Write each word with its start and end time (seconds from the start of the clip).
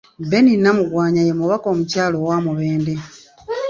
Benny 0.29 0.53
Namugwanya, 0.57 1.21
ye 1.27 1.33
mubaka 1.39 1.65
omukyala 1.73 2.15
owa 2.21 2.37
Mubende. 2.45 2.93